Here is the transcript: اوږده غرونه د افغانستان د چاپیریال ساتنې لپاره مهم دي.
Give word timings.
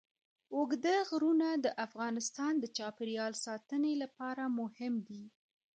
اوږده 0.55 0.95
غرونه 1.09 1.47
د 1.65 1.67
افغانستان 1.85 2.53
د 2.59 2.65
چاپیریال 2.77 3.33
ساتنې 3.45 3.93
لپاره 4.03 4.43
مهم 4.59 4.93
دي. 5.07 5.23